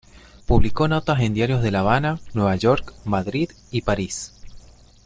[0.47, 4.33] Publicó notas en diarios de La Habana, Nueva York, Madrid y París.